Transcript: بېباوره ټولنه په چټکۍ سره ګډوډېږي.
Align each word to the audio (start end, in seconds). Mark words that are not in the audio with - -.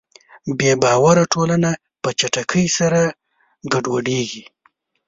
بېباوره 0.57 1.23
ټولنه 1.33 1.71
په 2.01 2.09
چټکۍ 2.19 2.67
سره 2.77 3.01
ګډوډېږي. 3.71 4.43